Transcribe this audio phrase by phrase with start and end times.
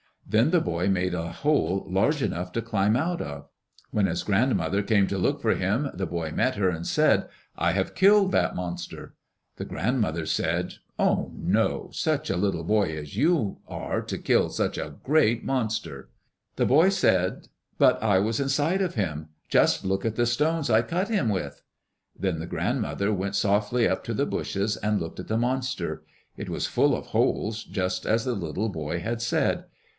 [0.27, 3.49] Then the boy made a hole large enough to climb out of.
[3.91, 7.27] When his grandmother came to look for him, the boy met her and said,
[7.57, 9.13] "I have killed that monster."
[9.57, 11.89] The grandmother said, "Oh, no.
[11.91, 16.09] Such a little boy as you are to kill such a great monster!"
[16.55, 20.81] The boy said, "But I was inside of him, just look at the stones I
[20.81, 21.61] cut him with."
[22.17, 26.03] Then the grandmother went softly up to the bushes, and looked at the monster.
[26.37, 29.65] It was full of holes, just as the little boy had said.